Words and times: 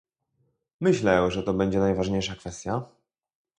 Myślę, 0.81 1.31
że 1.31 1.43
to 1.43 1.53
będzie 1.53 1.79
najważniejsza 1.79 2.35
kwestia 2.35 2.85